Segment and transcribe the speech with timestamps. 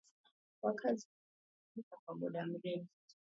[0.63, 2.87] Wakazi wamelalamika kwa muda mrefu